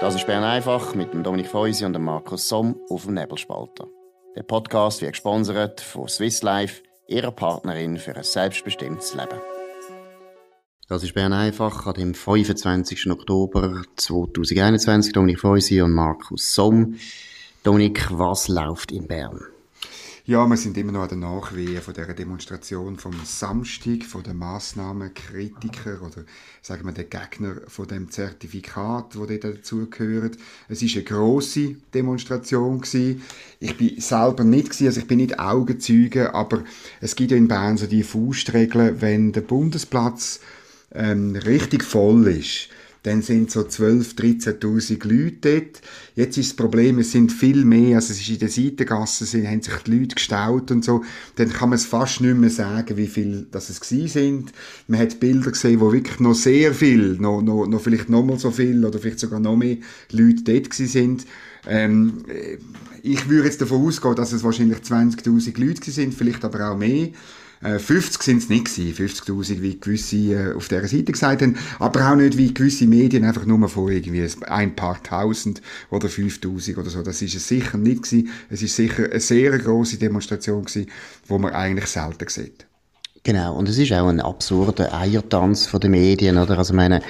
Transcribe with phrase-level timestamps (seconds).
[0.00, 3.86] Das ist Bern einfach mit dem Dominik Feusi und dem Markus Somm auf dem Nebelspalter.
[4.34, 9.38] Der Podcast wird gesponsert von Swiss Life, ihrer Partnerin für ein selbstbestimmtes Leben.
[10.88, 13.10] Das ist Bern einfach an dem 25.
[13.10, 15.12] Oktober 2021.
[15.12, 16.94] Dominik Feusi und Markus Somm.
[17.62, 19.49] Dominik, was läuft in Bern?
[20.30, 24.36] Ja, wir sind immer noch an der Nachwehen von dieser Demonstration vom Samstag, von den
[24.36, 26.22] Massnahmenkritiker oder
[26.62, 30.36] sagen wir den Gegner von dem Zertifikat, wo dazugehört.
[30.68, 33.22] Es ist eine große Demonstration gewesen.
[33.58, 36.62] Ich bin selber nicht gewesen, also ich bin nicht Augenzeuge, aber
[37.00, 40.38] es gibt ja in Bern so die Faustregeln, wenn der Bundesplatz
[40.92, 42.68] ähm, richtig voll ist,
[43.02, 45.82] dann sind so 12.000, 13.000 Leute dort.
[46.14, 49.46] Jetzt ist das Problem, es sind viel mehr, also es ist in den Seitengassen, sind,
[49.46, 51.02] haben sich die Leute gestaut und so.
[51.36, 54.52] Dann kann man es fast nicht mehr sagen, wie viel das es gewesen sind.
[54.86, 58.38] Man hat Bilder gesehen, wo wirklich noch sehr viel, noch, noch, noch vielleicht noch mal
[58.38, 59.78] so viel oder vielleicht sogar noch mehr
[60.10, 61.26] Leute dort gewesen sind.
[61.66, 62.24] Ähm,
[63.02, 67.08] ich würde jetzt davon ausgehen, dass es wahrscheinlich 20.000 Leute sind, vielleicht aber auch mehr.
[67.62, 72.10] 50 sind es nicht gewesen, 50'000, wie gewisse äh, auf dieser Seite gesagt haben, aber
[72.10, 76.88] auch nicht wie gewisse Medien einfach nur von irgendwie ein paar Tausend oder 5000 oder
[76.88, 77.02] so.
[77.02, 78.30] Das ist es sicher nicht gewesen.
[78.48, 80.90] Es ist sicher eine sehr große Demonstration gewesen,
[81.26, 82.66] wo man eigentlich selten sieht.
[83.22, 86.56] Genau, und es ist auch ein absurder Eiertanz von den Medien, oder?
[86.56, 87.02] Also, ich meine,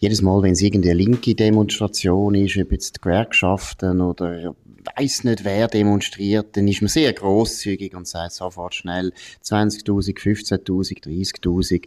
[0.00, 4.54] jedes Mal, wenn es irgendeine linke Demonstration ist, ob jetzt die Gewerkschaften oder
[4.96, 9.12] weiß nicht wer demonstriert, dann ist man sehr großzügig und sagt sofort schnell
[9.44, 11.86] 20.000, 15.000, 30.000.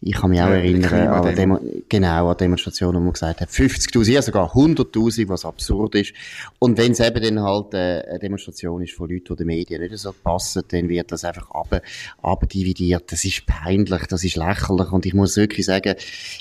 [0.00, 3.48] Ich kann mich auch ja, erinnern an, Demo genau, an Demonstrationen, wo man gesagt hat,
[3.48, 6.12] 50.000, ja sogar 100.000, was absurd ist.
[6.58, 9.80] Und wenn es eben dann halt äh, eine Demonstration ist von Leuten, die den Medien
[9.80, 11.48] nicht so passen, dann wird das einfach
[12.22, 13.10] abdividiert.
[13.10, 14.92] Das ist peinlich, das ist lächerlich.
[14.92, 15.94] Und ich muss wirklich sagen,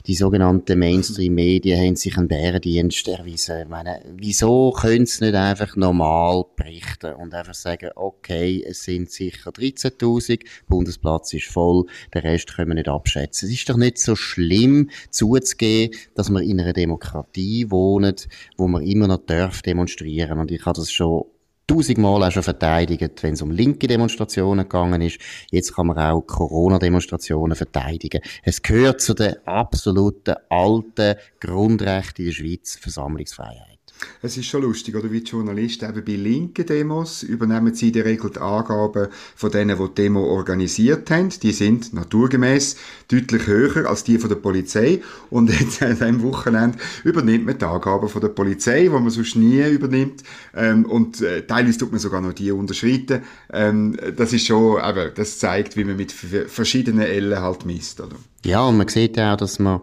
[0.05, 3.61] die sogenannten Mainstream-Medien haben sich einen Bärendienst erwiesen.
[3.61, 9.09] Ich meine, wieso können sie nicht einfach normal berichten und einfach sagen, okay, es sind
[9.09, 13.47] sicher 13.000, Bundesplatz ist voll, den Rest können wir nicht abschätzen.
[13.47, 18.15] Es ist doch nicht so schlimm zuzugeben, dass wir in einer Demokratie wohnen,
[18.57, 20.39] wo man immer noch darf demonstrieren.
[20.39, 21.25] Und ich habe das schon
[21.67, 25.19] tausendmal auch schon verteidigt, wenn es um linke Demonstrationen gegangen ist.
[25.49, 28.21] Jetzt kann man auch Corona-Demonstrationen verteidigen.
[28.43, 33.74] Es gehört zu den absoluten alten Grundrechten in der Schweiz, Versammlungsfreiheit.
[34.21, 37.93] Es ist schon lustig, oder wie die Journalisten eben bei linken Demos übernehmen sie in
[37.93, 41.29] der Regel die Angaben von denen, die die Demo organisiert haben.
[41.29, 42.75] Die sind naturgemäß
[43.07, 45.01] deutlich höher als die von der Polizei.
[45.29, 49.35] Und jetzt an diesem Wochenende übernimmt man die Angaben von der Polizei, die man sonst
[49.35, 50.23] nie übernimmt.
[50.55, 53.21] Ähm, und äh, teilweise tut man sogar noch die unterschreiten.
[53.53, 58.15] Ähm, das ist schon, eben, das zeigt, wie man mit verschiedenen Ellen halt misst, oder?
[58.45, 59.81] Ja, und man sieht auch, dass man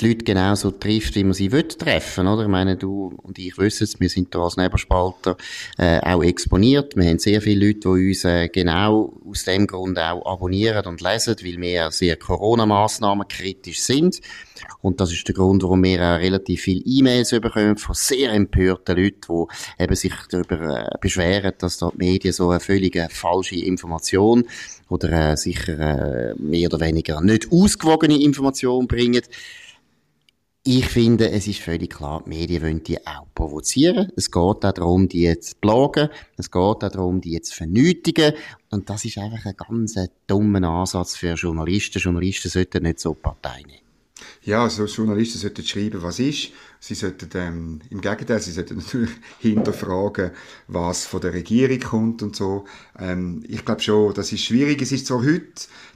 [0.00, 2.42] die Leute genauso trifft, wie man sie will treffen, oder?
[2.42, 5.36] Ich meine, du und ich wissen es, wir sind da als Neberspalter
[5.76, 6.94] äh, auch exponiert.
[6.96, 11.00] Wir haben sehr viele Leute, die uns äh, genau aus dem Grund auch abonnieren und
[11.00, 14.20] lesen, weil wir sehr Corona-Massnahmen kritisch sind.
[14.82, 18.96] Und das ist der Grund, warum wir auch relativ viele E-Mails bekommen von sehr empörten
[18.96, 23.56] Leuten, die eben sich darüber äh, beschweren, dass da die Medien so eine völlig falsche
[23.56, 24.44] Information
[24.88, 29.22] oder äh, sicher äh, mehr oder weniger nicht ausgewogene Information bringen.
[30.70, 34.12] Ich finde, es ist völlig klar, die Medien wollen die auch provozieren.
[34.16, 36.10] Es geht darum, die zu plagen.
[36.36, 38.34] Es geht darum, die zu vernötigen.
[38.70, 39.94] Und das ist einfach ein ganz
[40.26, 42.00] dummer Ansatz für Journalisten.
[42.00, 43.87] Journalisten sollten nicht so Partei nehmen.
[44.42, 46.50] Ja, also Journalisten sollten schreiben, was ist.
[46.80, 50.30] Sie sollten ähm, im Gegenteil, sie sollten natürlich hinterfragen,
[50.68, 52.66] was von der Regierung kommt und so.
[52.98, 54.80] Ähm, ich glaube schon, das ist schwierig.
[54.80, 55.42] Es ist zwar heute,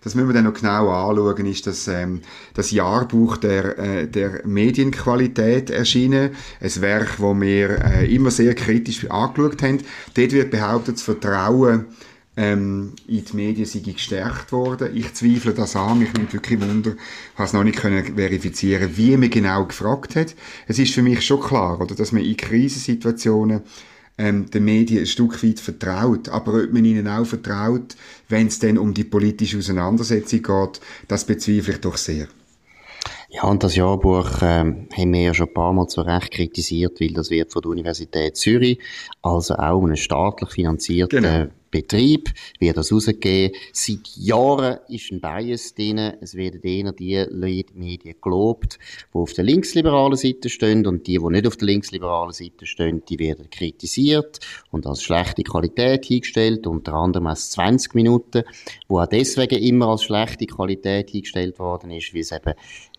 [0.03, 2.22] das müssen wir dann noch genau anschauen, ist das, ähm,
[2.55, 6.33] das Jahrbuch der, äh, der Medienqualität erschienen.
[6.60, 9.78] Ein Werk, wo wir äh, immer sehr kritisch angeschaut haben.
[10.15, 11.87] Dort wird behauptet, das Vertrauen
[12.37, 14.97] ähm, in die Medien sei gestärkt worden.
[14.97, 15.98] Ich zweifle das an.
[15.98, 16.93] Mich nimmt wirklich Wunder,
[17.34, 20.34] habe es noch nicht können verifizieren, wie man genau gefragt hat.
[20.66, 23.62] Es ist für mich schon klar, oder, dass man in Krisensituationen
[24.18, 26.28] ähm, den Medien ein Stück weit vertraut.
[26.30, 27.97] Aber ob man ihnen auch vertraut,
[28.28, 32.28] wenn es dann um die politische Auseinandersetzung geht, das bezweifle ich doch sehr.
[33.28, 37.01] Ja, und das Jahrbuch ähm, haben wir ja schon ein paar Mal zu Recht kritisiert,
[37.01, 38.78] weil das wird von der Universität Zürich,
[39.22, 41.47] also auch einen staatlich finanzierten genau.
[41.72, 42.28] Betrieb,
[42.60, 43.57] wird das rausgegeben.
[43.72, 45.98] Seit Jahren ist ein Bias drin.
[46.21, 48.78] Es werden eher die Medien gelobt,
[49.13, 53.03] die auf der linksliberalen Seite stehen und die, die nicht auf der linksliberalen Seite stehen,
[53.09, 54.39] die werden kritisiert
[54.71, 58.45] und als schlechte Qualität hingestellt, unter anderem als 20 Minuten,
[58.86, 62.54] wo auch deswegen immer als schlechte Qualität hingestellt worden ist, weil es eben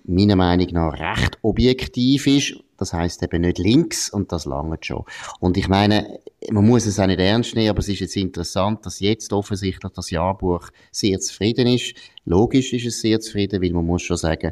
[0.05, 5.05] meiner Meinung nach recht objektiv ist Das heißt eben nicht links und das lange schon.
[5.39, 6.19] Und ich meine,
[6.51, 9.93] man muss es auch nicht ernst nehmen, aber es ist jetzt interessant, dass jetzt offensichtlich
[9.93, 11.95] das Jahrbuch sehr zufrieden ist.
[12.25, 14.51] Logisch ist es sehr zufrieden, weil man muss schon sagen,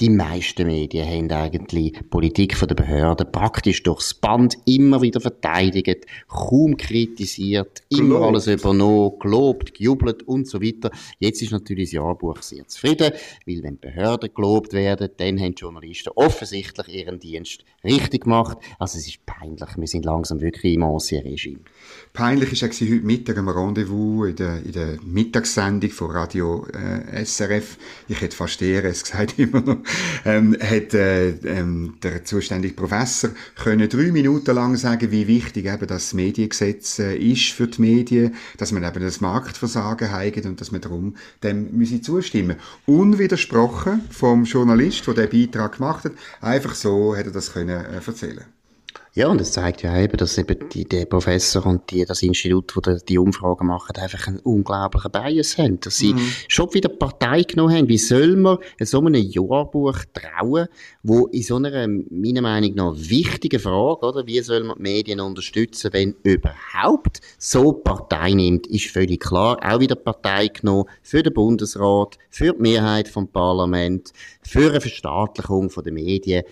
[0.00, 5.20] die meisten Medien haben eigentlich die Politik von der Behörden praktisch durchs Band immer wieder
[5.20, 8.24] verteidigt, kaum kritisiert, immer gelobt.
[8.26, 10.92] alles übernommen, gelobt, gejubelt und so weiter.
[11.18, 13.12] Jetzt ist natürlich das Jahrbuch sehr zufrieden,
[13.44, 18.58] weil wenn Behörden gelobt werden, dann haben Journalisten offensichtlich ihren Dienst richtig gemacht.
[18.78, 21.60] Also es ist peinlich, wir sind langsam wirklich im Ancien-Regime.
[22.12, 27.24] Peinlich ist auch heute Mittag am Rendezvous in der, in der Mittagssendung von Radio äh,
[27.24, 27.78] SRF.
[28.08, 29.87] Ich hätte fast es gesagt immer noch
[30.24, 35.86] ähm, hat äh, ähm, der zuständige Professor können drei Minuten lang sagen, wie wichtig eben
[35.86, 40.72] das Mediengesetz äh, ist für die Medien, dass man eben das Marktversagen hat und dass
[40.72, 42.56] man darum dem müsse zustimmen.
[42.86, 48.00] Unwidersprochen vom Journalist, der den Beitrag gemacht hat, einfach so hätte er das können äh,
[48.06, 48.57] erzählen.
[49.18, 52.76] Ja, und es zeigt ja eben, dass eben die, der Professor und die, das Institut,
[52.76, 55.80] wo die, die Umfragen machen, einfach einen unglaublichen Bias haben.
[55.80, 56.30] Dass sie mhm.
[56.46, 57.88] schon wieder Partei genommen haben.
[57.88, 60.68] Wie soll man so einem Jahrbuch trauen,
[61.02, 64.26] wo in so einer, meiner Meinung nach, wichtigen Frage, oder?
[64.26, 69.58] Wie soll man die Medien unterstützen, wenn überhaupt so Partei nimmt, ist völlig klar.
[69.64, 74.12] Auch wieder Partei genommen für den Bundesrat, für die Mehrheit vom Parlament,
[74.42, 76.44] für eine Verstaatlichung der Medien.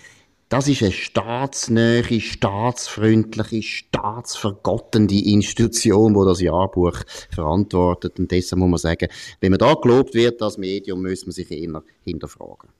[0.48, 7.00] Das ist eine staatsnähe, staatsfreundliche, staatsvergottende Institution, die das Jahrbuch
[7.34, 8.20] verantwortet.
[8.20, 9.08] Und deshalb muss man sagen,
[9.40, 12.70] wenn man da gelobt wird als Medium, muss man sich eher hinterfragen.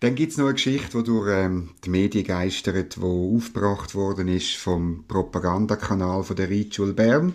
[0.00, 4.28] Dann gibt es noch eine Geschichte, die durch ähm, die Medien geistert, die aufgebracht worden
[4.28, 7.34] ist vom Propagandakanal von der Ritschule Bern.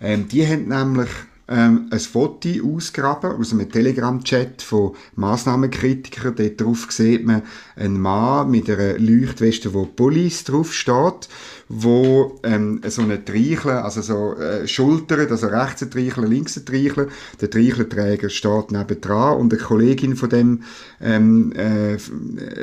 [0.00, 1.08] Ähm, die haben nämlich
[1.48, 6.34] ähm, ein Foto ausgraben aus einem Telegram-Chat von Massnahmenkritikern.
[6.36, 7.42] Dort drauf sieht man
[7.76, 11.28] einen Mann mit einer Leuchtweste, wo Police drauf steht
[11.68, 16.64] wo ähm, so eine Treichel, also so äh, Schultern, also rechts ein Treichel, links ein
[16.64, 17.08] Treichel,
[17.40, 20.62] der Treichelträger steht nebendran und eine Kollegin von dem
[21.00, 21.98] ähm, äh,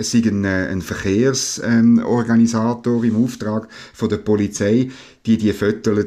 [0.01, 4.89] sei ein, äh, ein Verkehrsorganisator im Auftrag von der Polizei,
[5.25, 5.53] die die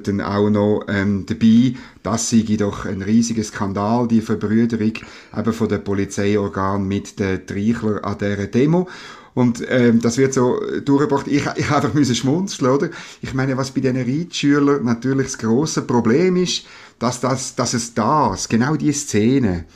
[0.03, 1.75] dann auch noch ähm, dabei.
[2.03, 4.93] Das sei doch ein riesiger Skandal, die Verbrüderung
[5.37, 8.89] eben von der Polizeiorgan mit den Treichler an dieser Demo.
[9.35, 11.29] Und ähm, das wird so durchgebracht.
[11.29, 12.89] Ich, ich einfach müssen schmunzeln, oder?
[13.21, 16.65] Ich meine, was bei diesen Reitschülern natürlich das grosse Problem ist,
[16.99, 19.67] dass, das, dass es das, genau die Szene,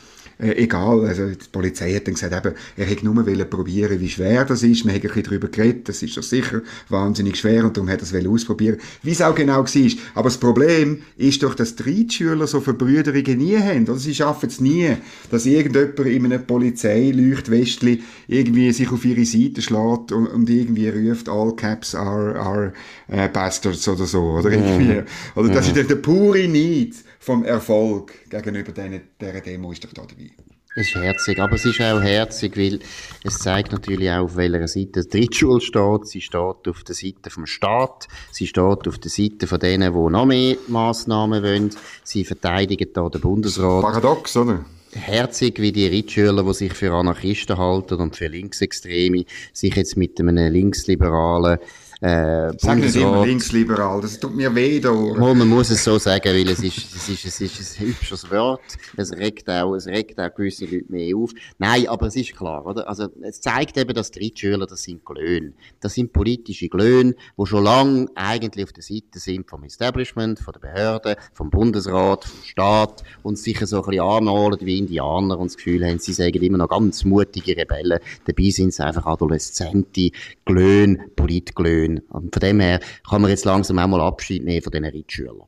[0.40, 4.44] äh, egal, also die Polizei hat dann gesagt, eben, er hätte nur probieren, wie schwer
[4.44, 4.84] das ist.
[4.84, 8.00] Wir haben ein bisschen darüber geredet, das ist doch sicher wahnsinnig schwer und darum hat
[8.00, 9.90] er es ausprobieren Wie es auch genau war.
[10.14, 13.84] Aber das Problem ist doch, dass die Reitschüler so Verbrüderungen nie haben.
[13.84, 14.96] Oder sie schaffen es nie,
[15.30, 21.28] dass irgendjemand in einem Polizeileuchtwestli irgendwie sich auf ihre Seite schlägt und, und irgendwie ruft,
[21.28, 22.72] all caps are, are
[23.12, 24.22] uh, bastards oder so.
[24.22, 25.02] Oder, irgendwie.
[25.34, 30.30] oder das ist der pure Need vom Erfolg gegenüber dieser Demo ist doch da dabei.
[30.76, 32.78] Es ist herzig, aber es ist auch herzig, weil
[33.24, 36.06] es zeigt natürlich auch, auf welcher Seite die Drittschule steht.
[36.06, 40.10] Sie steht auf der Seite vom Staat, sie steht auf der Seite von denen, die
[40.12, 41.70] noch mehr Massnahmen wollen.
[42.04, 43.82] Sie verteidigen da den Bundesrat.
[43.82, 44.64] Paradox, oder?
[44.92, 50.18] herzig, wie die Ritschüler, die sich für Anarchisten halten und für Linksextreme, sich jetzt mit
[50.18, 51.58] einem linksliberalen
[52.02, 54.90] äh, Sag nicht immer linksliberal, das tut mir weh da.
[54.90, 58.30] Oh, man muss es so sagen, weil es ist, es ist, es ist ein hübsches
[58.30, 58.62] Wort.
[58.96, 61.32] Es regt auch, es regt auch gewisse Leute mehr auf.
[61.58, 62.88] Nein, aber es ist klar, oder?
[62.88, 65.52] Also, es zeigt eben, dass die Drittschüler, das sind Glöhne.
[65.80, 70.52] Das sind politische Glöhne, die schon lange eigentlich auf der Seite sind vom Establishment, von
[70.52, 75.50] der Behörde, vom Bundesrat, vom Staat und sich so ein bisschen anmalen wie Indianer und
[75.50, 77.98] das Gefühl haben, sie sagen immer noch ganz mutige Rebellen.
[78.24, 80.10] Dabei sind sie einfach adoleszente
[80.46, 84.72] Glöhne, Politglöhne Und von dem her kann man jetzt langsam auch mal Abschied nehmen von
[84.72, 85.42] diesen Reitschülern.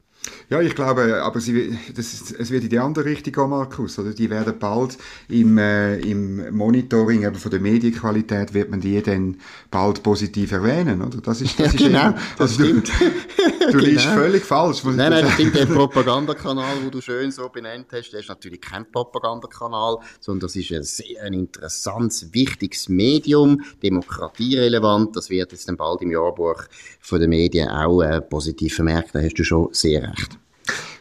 [0.50, 3.98] Ja, ich glaube, aber sie, das ist, es wird in die andere Richtung gehen, Markus.
[3.98, 4.12] Oder?
[4.12, 4.98] Die werden bald
[5.28, 9.38] im, äh, im Monitoring eben von der Medienqualität wird man die dann
[9.70, 11.20] bald positiv erwähnen, oder?
[11.22, 12.90] Das ist, das ja, genau, eben, das stimmt.
[13.62, 13.84] Du, du genau.
[13.90, 14.84] liest völlig falsch.
[14.84, 15.54] Nein, nein, das stimmt.
[15.54, 20.56] Der Propagandakanal, den du schön so benannt hast, der ist natürlich kein Propagandakanal, sondern das
[20.56, 25.16] ist ein sehr ein interessantes, wichtiges Medium, demokratierelevant.
[25.16, 26.64] Das wird jetzt dann bald im Jahrbuch
[27.00, 29.14] von den Medien auch äh, positiv vermerkt.
[29.14, 30.38] Da hast du schon sehr recht.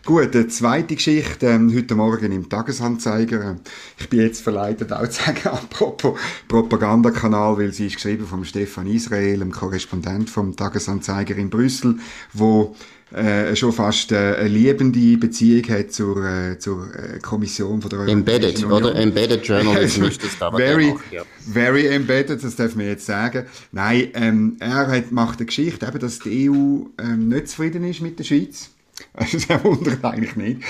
[0.03, 3.58] Gut, eine zweite Geschichte, ähm, heute Morgen im Tagesanzeiger.
[4.00, 8.88] Ich bin jetzt verleitet, auch zu sagen, apropos Propagandakanal, weil sie ist geschrieben vom Stefan
[8.88, 12.00] Israel, dem Korrespondent vom Tagesanzeiger in Brüssel,
[12.34, 12.75] wo
[13.13, 18.00] äh, schon fast äh, eine liebende Beziehung hat zur, äh, zur äh, Kommission von der
[18.00, 18.72] Europäischen Embedded, Union.
[18.72, 18.96] oder?
[18.96, 21.22] Embedded Journalism ist das da, very, macht, ja.
[21.53, 23.46] very embedded, das darf man jetzt sagen.
[23.72, 28.01] Nein, ähm, er hat, macht eine Geschichte, eben, dass die EU ähm, nicht zufrieden ist
[28.01, 28.81] mit der Schweiz also,
[29.13, 30.62] das wundert eigentlich nicht.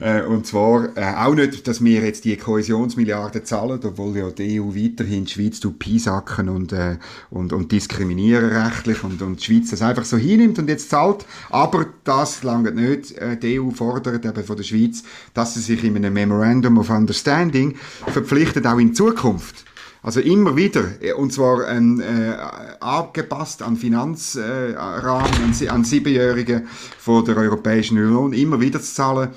[0.00, 4.60] Äh, und zwar äh, auch nicht, dass wir jetzt die Kohäsionsmilliarden zahlen, obwohl ja die
[4.60, 6.96] EU weiterhin die Schweiz piesacken und, äh,
[7.30, 11.26] und, und diskriminieren rechtlich und, und die Schweiz das einfach so hinnimmt und jetzt zahlt.
[11.50, 13.14] Aber das lange nicht.
[13.42, 15.02] Die EU fordert eben von der Schweiz,
[15.34, 17.76] dass sie sich in einem Memorandum of Understanding
[18.06, 19.67] verpflichtet, auch in Zukunft
[20.02, 22.32] also immer wieder, äh, und zwar ähm, äh,
[22.80, 26.64] abgepasst an Finanzrahmen, äh, an, an Siebenjährige
[26.98, 29.30] von der Europäischen Union, immer wieder zu zahlen.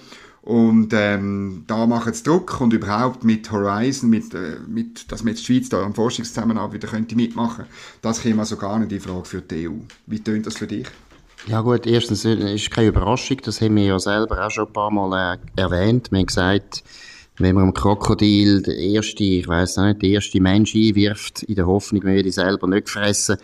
[0.44, 5.34] Und ähm, da machen sie Druck und überhaupt mit Horizon, mit, äh, mit, dass man
[5.34, 7.66] jetzt die Schweiz da am Forschungszusammenarbeit wieder könnte mitmachen,
[8.02, 9.74] das käme also gar nicht in Frage für die EU.
[10.08, 10.88] Wie tönt das für dich?
[11.46, 14.74] Ja gut, erstens äh, ist keine Überraschung, das haben wir ja selber auch schon ein
[14.74, 16.12] paar Mal äh, erwähnt.
[16.12, 16.84] Wir haben gesagt,
[17.44, 21.68] wenn man einem Krokodil der erste, ich weiß nicht, der erste Mensch einwirft, in der
[21.68, 23.38] Hoffnung, man würde selber nicht fressen,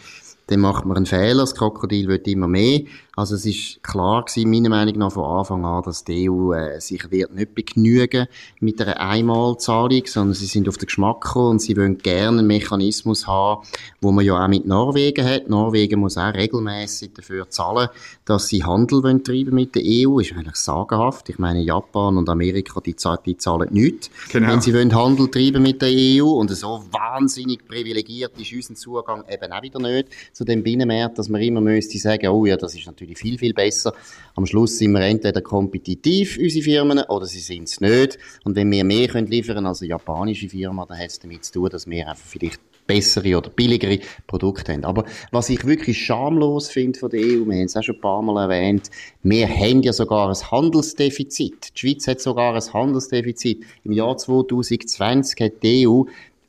[0.48, 1.42] dann macht man einen Fehler.
[1.42, 2.82] Das Krokodil wird immer mehr.
[3.18, 6.80] Also es ist klar gewesen, meiner Meinung nach von Anfang an, dass die EU äh,
[6.80, 8.28] sich wird nicht begnügen
[8.60, 12.48] mit einer Einmalzahlung, sondern sie sind auf den Geschmack gekommen und sie wollen gerne einen
[12.48, 13.66] Mechanismus haben,
[14.02, 15.50] wo man ja auch mit Norwegen hat.
[15.50, 17.90] Norwegen muss auch regelmäßig dafür zahlen,
[18.26, 20.20] dass sie Handel wollen treiben mit der EU.
[20.20, 21.28] Ist eigentlich sagenhaft.
[21.30, 22.96] Ich meine, Japan und Amerika, die,
[23.26, 24.50] die zahlen nichts, genau.
[24.50, 26.28] wenn sie wollen Handel treiben mit der EU.
[26.28, 31.30] Und so wahnsinnig privilegiert ist unser Zugang eben auch wieder nicht zu dem Binnenmarkt, dass
[31.30, 33.94] man immer müsste sagen, oh ja, das ist natürlich natürlich viel, viel besser.
[34.36, 38.18] Am Schluss sind wir entweder kompetitiv, unsere Firmen, oder sie sind es nicht.
[38.44, 41.54] Und wenn wir mehr können liefern als eine japanische Firma, dann hat es damit zu
[41.54, 44.86] tun, dass wir einfach vielleicht bessere oder billigere Produkte haben.
[44.86, 48.02] Aber was ich wirklich schamlos finde von der EU, wir haben es auch schon ein
[48.02, 48.90] paar Mal erwähnt,
[49.24, 51.74] wir haben ja sogar ein Handelsdefizit.
[51.76, 53.66] Die Schweiz hat sogar ein Handelsdefizit.
[53.84, 56.04] Im Jahr 2020 hat die EU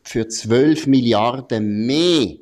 [0.04, 2.36] für 12 Milliarden mehr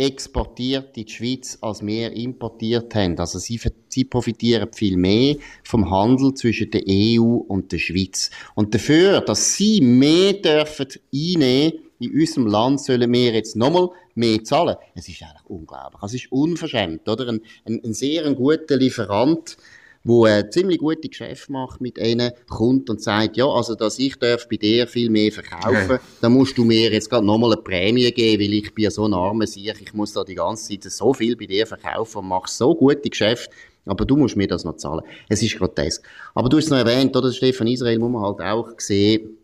[0.00, 3.18] exportiert in die Schweiz, als wir importiert haben.
[3.18, 8.30] Also sie, sie profitieren viel mehr vom Handel zwischen der EU und der Schweiz.
[8.54, 14.42] Und dafür, dass sie mehr dürfen einnehmen in unserem Land sollen wir jetzt nochmal mehr
[14.42, 14.76] zahlen.
[14.94, 16.02] Es ist eigentlich unglaublich.
[16.02, 17.28] Es ist unverschämt, oder?
[17.28, 19.58] Ein, ein, ein sehr guter Lieferant
[20.02, 24.16] wo ein ziemlich gute Geschäft macht mit ihnen, kommt und sagt, ja, also, dass ich
[24.16, 26.00] darf bei dir viel mehr verkaufen, ja.
[26.20, 29.14] dann musst du mir jetzt gerade nochmal eine Prämie geben, weil ich bin so ein
[29.14, 32.48] armer Sieg, ich muss da die ganze Zeit so viel bei dir verkaufen und mach
[32.48, 33.54] so gute Geschäfte,
[33.84, 35.02] aber du musst mir das noch zahlen.
[35.28, 36.06] Es ist grotesk.
[36.34, 37.32] Aber du hast es noch erwähnt, oder?
[37.32, 39.36] Stefan Israel muss man halt auch sehen,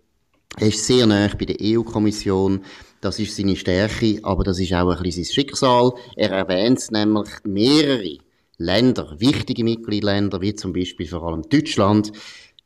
[0.58, 2.64] er ist sehr nah bei der EU-Kommission.
[3.02, 5.92] Das ist seine Stärke, aber das ist auch ein bisschen sein Schicksal.
[6.16, 8.18] Er erwähnt nämlich mehrere
[8.58, 12.12] Länder, wichtige Mitgliedsländer, wie zum Beispiel vor allem Deutschland,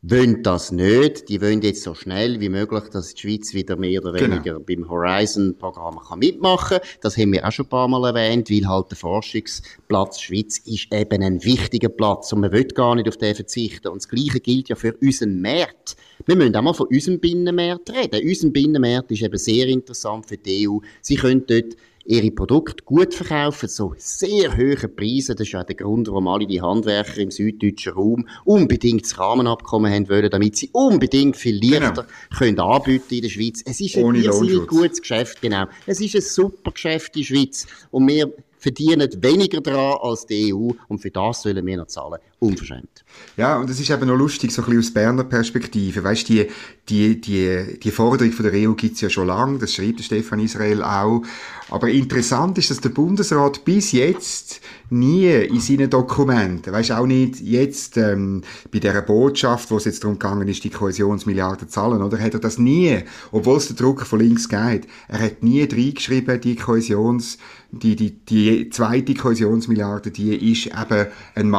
[0.02, 1.28] wollen das nicht.
[1.28, 4.36] Die wollen jetzt so schnell wie möglich, dass die Schweiz wieder mehr oder genau.
[4.36, 4.64] weniger genau.
[4.66, 6.88] beim Horizon-Programm kann mitmachen kann.
[7.02, 10.92] Das haben wir auch schon ein paar Mal erwähnt, weil halt der Forschungsplatz Schweiz ist
[10.92, 13.88] eben ein wichtiger Platz und man will gar nicht auf den verzichten.
[13.88, 15.96] Und das Gleiche gilt ja für unseren Markt.
[16.24, 18.26] Wir müssen auch mal von unserem Binnenmarkt reden.
[18.26, 20.78] Unser Binnenmarkt ist eben sehr interessant für die EU.
[21.02, 25.34] Sie können dort ihre Produkte gut verkaufen, so sehr hohe Preise.
[25.34, 29.92] Das ist ja der Grund, warum alle die Handwerker im süddeutschen Raum unbedingt das Rahmenabkommen
[29.92, 32.02] haben wollen, damit sie unbedingt viel Lichter genau.
[32.36, 33.62] können anbieten in der Schweiz.
[33.64, 35.66] Es ist ein irrsinnig gutes Geschäft, genau.
[35.86, 37.66] Es ist ein super Geschäft in der Schweiz.
[37.90, 42.20] Und wir verdienen weniger daran als die EU und für das sollen wir noch zahlen.
[42.40, 43.04] Unverschämt.
[43.36, 46.02] Ja, und es ist eben noch lustig, so ein bisschen aus Berner Perspektive.
[46.02, 46.46] Weißt die,
[46.88, 50.82] die, die, die Forderung von der EU gibt's ja schon lange, das schreibt Stefan Israel
[50.82, 51.22] auch.
[51.68, 57.40] Aber interessant ist, dass der Bundesrat bis jetzt nie in seinen Dokumenten, weißt auch nicht
[57.40, 58.42] jetzt ähm,
[58.72, 62.34] bei der Botschaft, wo es jetzt darum gegangen ist, die Kohäsionsmilliarden zu zahlen, oder hat
[62.34, 66.56] er das nie, obwohl es der Druck von links geht, er hat nie reingeschrieben, die
[66.56, 67.38] Kohäsions
[67.72, 71.50] die, die, die zweite Kohäsionsmilliarde, die ist eben ein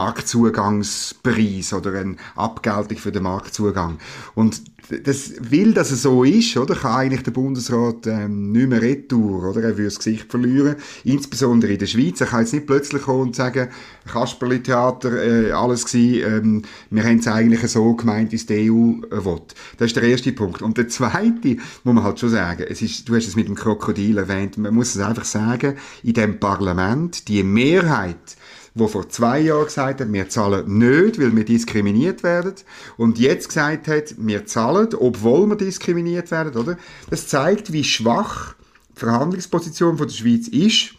[0.72, 3.98] Marktzugangspreis oder eine Abgeltung für den Marktzugang.
[4.36, 4.62] Und
[5.06, 9.50] das will, dass es so ist, oder, kann eigentlich der Bundesrat ähm, nicht mehr retour,
[9.50, 9.62] oder?
[9.62, 12.20] Er würde das Gesicht verlieren, insbesondere in der Schweiz.
[12.20, 13.70] Er kann jetzt nicht plötzlich kommen und sagen,
[14.12, 19.06] Kasperli-Theater, äh, alles gewesen, ähm, wir haben es eigentlich so gemeint, wie es die EU
[19.16, 19.42] äh, will.
[19.78, 20.62] Das ist der erste Punkt.
[20.62, 23.56] Und der zweite, muss man halt schon sagen, es ist, du hast es mit dem
[23.56, 28.36] Krokodil erwähnt, man muss es einfach sagen, in dem Parlament, die Mehrheit,
[28.74, 32.56] wo vor zwei Jahren gesagt hat, wir zahlen nicht, weil wir diskriminiert werden,
[32.98, 36.78] und jetzt gesagt hat, wir zahlen, obwohl wir diskriminiert werden, oder?
[37.10, 38.56] Das zeigt, wie schwach
[38.96, 40.96] die Verhandlungsposition von der Schweiz ist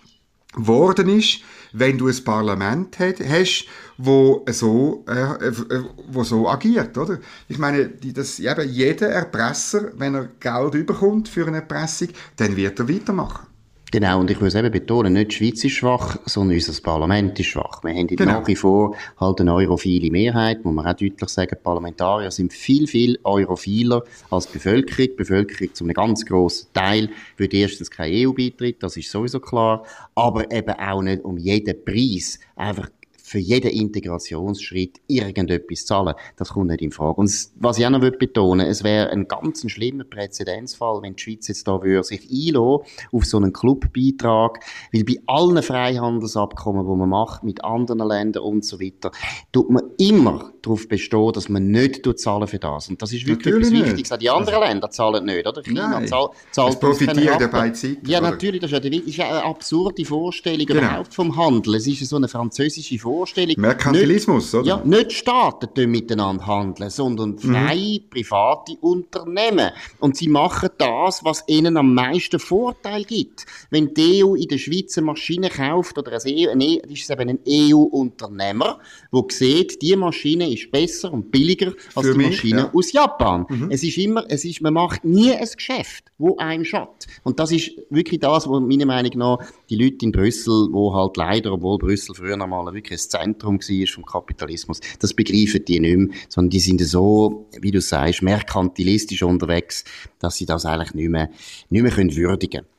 [0.55, 1.41] worden ist,
[1.73, 7.19] wenn du ein Parlament hast, wo so, äh, äh, wo so agiert, oder?
[7.49, 12.57] Ich meine, die, das, eben jeder Erpresser, wenn er Geld überkommt für eine Erpressung, dann
[12.57, 13.47] wird er weitermachen.
[13.93, 17.39] Genau, und ich will es eben betonen, nicht die Schweiz ist schwach, sondern unser Parlament
[17.39, 17.85] ist schwach.
[17.85, 18.25] Wir haben genau.
[18.41, 22.87] nach wie vor halt eine europhile Mehrheit, muss man auch deutlich sagen, Parlamentarier sind viel,
[22.87, 25.11] viel europhiler als die Bevölkerung.
[25.11, 29.85] Die Bevölkerung zu einem ganz grossen Teil würde erstens kein EU-Beitritt, das ist sowieso klar,
[30.15, 32.89] aber eben auch nicht um jeden Preis einfach
[33.33, 36.15] für jeden Integrationsschritt irgendetwas zahlen.
[36.37, 37.15] Das kommt nicht in Frage.
[37.15, 41.49] Und was ich auch noch betonen es wäre ein ganz schlimmer Präzedenzfall, wenn die Schweiz
[41.49, 44.61] jetzt da würde sich einlassen auf so einen Clubbeitrag,
[44.93, 49.11] weil bei allen Freihandelsabkommen, die man macht mit anderen Ländern und so weiter,
[49.51, 52.89] tut man immer darauf bestehen, dass man nicht zahlen für das.
[52.89, 54.13] Und das ist wirklich natürlich etwas Wichtiges.
[54.13, 55.63] Auch die anderen also, Länder zahlen nicht, oder?
[55.63, 56.09] China Nein.
[56.09, 57.99] zahlt, zahlt es profitiert ja bei Zeit.
[58.07, 60.81] Ja, natürlich, das ist, ja, das ist eine absurde Vorstellung genau.
[60.81, 61.75] überhaupt vom Handel.
[61.75, 63.55] Es ist so eine französische Vorstellung.
[63.59, 64.69] Merkantilismus, nicht, oder?
[64.69, 68.11] Ja, nicht Staaten miteinander handeln, sondern freie, mhm.
[68.11, 69.71] private Unternehmen.
[69.99, 73.47] Und sie machen das, was ihnen am meisten Vorteil gibt.
[73.71, 77.11] Wenn die EU in der Schweiz eine Maschine kauft, oder ein EU, ein, ist es
[77.11, 78.79] eben ein EU-Unternehmer,
[79.13, 82.71] der sieht, die Maschine ist besser und billiger als Für die mich, Maschine ja.
[82.73, 83.47] aus Japan.
[83.49, 83.71] Mhm.
[83.71, 87.07] Es ist immer, es ist, man macht nie ein Geschäft, wo einem schadet.
[87.23, 91.17] Und das ist wirklich das, was meiner Meinung nach die Leute in Brüssel, wo halt
[91.17, 95.81] leider, obwohl Brüssel früher noch mal wirklich ein Zentrum war vom Kapitalismus, das begreifen die
[95.81, 99.85] nicht mehr, sondern die sind so, wie du sagst, merkantilistisch unterwegs,
[100.19, 101.31] dass sie das eigentlich nicht mehr,
[101.71, 102.72] nicht mehr können würdigen können.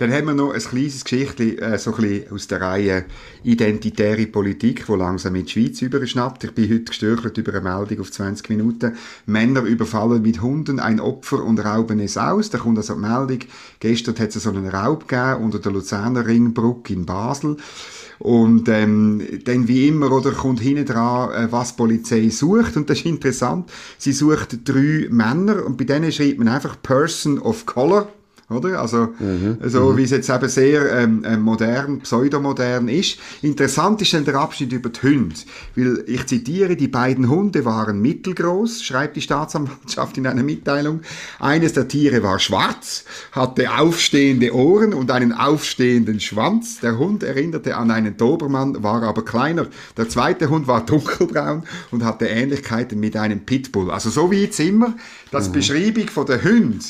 [0.00, 3.04] Dann haben wir noch ein kleines Geschichtchen, äh, so ein bisschen aus der Reihe
[3.42, 6.42] Identitäre Politik, wo langsam in die Schweiz überschnappt.
[6.42, 8.96] Ich bin heute gestürchelt über eine Meldung auf 20 Minuten.
[9.26, 12.48] Männer überfallen mit Hunden ein Opfer und rauben es aus.
[12.48, 13.40] Da kommt also die Meldung.
[13.78, 17.58] Gestern hat es so einen Raub gegeben unter der Luzerner Ringbrücke in Basel.
[18.20, 22.74] Und ähm, dann wie immer oder kommt hinten dran, äh, was die Polizei sucht.
[22.74, 23.70] Und das ist interessant.
[23.98, 28.08] Sie sucht drei Männer und bei denen schreibt man einfach Person of Color
[28.50, 28.80] oder?
[28.80, 29.58] Also, mhm.
[29.64, 29.96] so mhm.
[29.96, 33.18] wie es jetzt eben sehr ähm, äh, modern, pseudomodern ist.
[33.42, 35.36] Interessant ist dann der Abschnitt über die Hunde,
[35.76, 41.00] weil ich zitiere, die beiden Hunde waren mittelgroß, schreibt die Staatsanwaltschaft in einer Mitteilung.
[41.38, 46.80] Eines der Tiere war schwarz, hatte aufstehende Ohren und einen aufstehenden Schwanz.
[46.80, 49.66] Der Hund erinnerte an einen Dobermann, war aber kleiner.
[49.96, 53.90] Der zweite Hund war dunkelbraun und hatte Ähnlichkeiten mit einem Pitbull.
[53.90, 54.94] Also so wie jetzt immer,
[55.30, 55.52] das mhm.
[55.52, 56.84] Beschreibung von der Hund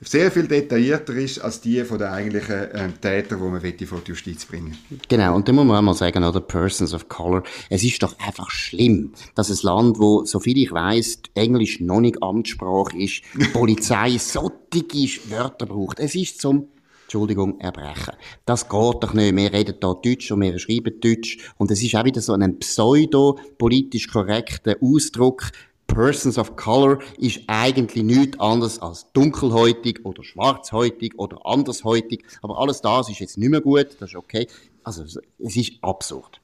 [0.00, 4.10] sehr viel detaillierter ist als die von den eigentlichen äh, Tätern, die man vor die
[4.10, 4.76] Justiz bringen
[5.08, 8.14] Genau, und da muss man auch mal sagen, oder Persons of Color, es ist doch
[8.20, 13.44] einfach schlimm, dass ein Land, wo, soviel ich weiß, Englisch noch nicht Amtssprache ist, die
[13.52, 15.98] Polizei solche Wörter braucht.
[15.98, 16.68] Es ist zum
[17.08, 18.12] Entschuldigung, erbrechen.
[18.44, 19.34] Das geht doch nicht.
[19.34, 21.38] Wir reden hier Deutsch und wir schreiben Deutsch.
[21.56, 25.44] Und es ist auch wieder so ein pseudo-politisch korrekter Ausdruck,
[25.88, 32.24] Persons of Color ist eigentlich nichts anderes als dunkelhäutig oder schwarzhäutig oder andershäutig.
[32.42, 34.46] Aber alles das ist jetzt nicht mehr gut, das ist okay.
[34.84, 36.40] Also, es ist absurd.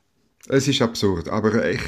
[0.47, 1.81] Es ist absurd, aber ich,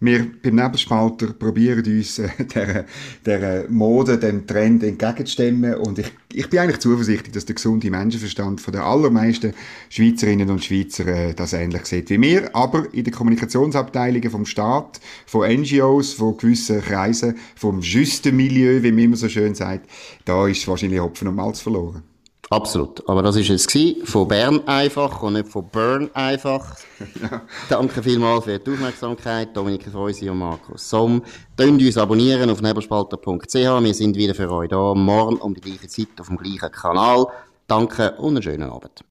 [0.00, 2.84] wir beim Nebelspalter probieren uns äh, der,
[3.24, 8.60] der Mode, dem Trend entgegenzustemmen und ich, ich bin eigentlich zuversichtlich, dass der gesunde Menschenverstand
[8.60, 9.54] von den allermeisten
[9.90, 15.00] Schweizerinnen und Schweizer äh, das ähnlich sieht wie wir, aber in den Kommunikationsabteilungen vom Staat,
[15.26, 19.88] von NGOs, von gewissen Kreisen, vom Milieu, wie man immer so schön sagt,
[20.24, 22.09] da ist wahrscheinlich Hopfen und Malz verloren.
[22.52, 23.08] Absolut.
[23.08, 26.76] Aber das ist es von Bern einfach und nicht von Bern einfach.
[27.22, 27.42] ja.
[27.68, 29.56] Danke vielmals für die Aufmerksamkeit.
[29.56, 31.22] Dominik Freusi und Markus Somm.
[31.56, 33.54] Könnt uns abonnieren auf nebelspalter.ch.
[33.54, 34.94] Wir sind wieder für euch da.
[34.94, 37.26] Morgen um die gleiche Zeit auf dem gleichen Kanal.
[37.68, 39.04] Danke und einen schönen Abend.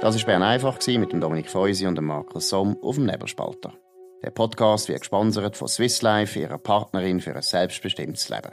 [0.00, 3.74] Das war Bern einfach mit dem Dominik Freusi und dem Markus Somm auf dem Nebelspalter.
[4.22, 8.52] Der Podcast wird gesponsert von Swiss Life, ihrer Partnerin für ein selbstbestimmtes Leben.